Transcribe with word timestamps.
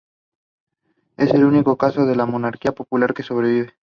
Es 1.15 1.29
el 1.31 1.43
único 1.43 1.77
caso 1.77 2.07
de 2.07 2.15
monarquía 2.25 2.71
popular 2.71 3.13
que 3.13 3.21
sobrevive. 3.21 3.75